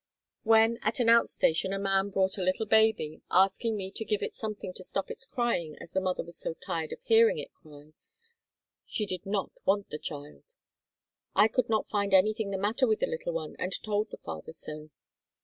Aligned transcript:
When 0.41 0.79
at 0.81 0.99
an 0.99 1.09
out 1.09 1.29
station 1.29 1.71
a 1.73 1.77
man 1.77 2.09
brought 2.09 2.39
a 2.39 2.43
little 2.43 2.65
baby, 2.65 3.21
asking 3.29 3.77
me 3.77 3.91
to 3.91 4.03
give 4.03 4.23
it 4.23 4.33
something 4.33 4.73
to 4.73 4.83
stop 4.83 5.11
its 5.11 5.27
crying 5.27 5.77
as 5.79 5.91
the 5.91 6.01
mother 6.01 6.23
was 6.23 6.39
so 6.39 6.55
tired 6.55 6.91
of 6.91 6.99
hearing 7.03 7.37
it 7.37 7.53
cry 7.53 7.93
she 8.87 9.05
did 9.05 9.27
not 9.27 9.51
want 9.63 9.91
the 9.91 9.99
child. 9.99 10.55
I 11.35 11.47
could 11.47 11.69
not 11.69 11.87
find 11.87 12.15
anything 12.15 12.49
the 12.49 12.57
matter 12.57 12.87
with 12.87 12.99
the 13.01 13.05
little 13.05 13.33
one 13.33 13.55
and 13.59 13.71
told 13.83 14.09
the 14.09 14.17
father 14.17 14.53
so. 14.53 14.89